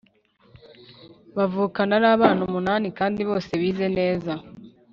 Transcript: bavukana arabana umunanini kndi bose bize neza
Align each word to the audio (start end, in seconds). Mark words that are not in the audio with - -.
bavukana 1.35 1.91
arabana 1.99 2.39
umunanini 2.47 2.95
kndi 2.97 3.21
bose 3.29 3.51
bize 3.61 3.87
neza 3.97 4.33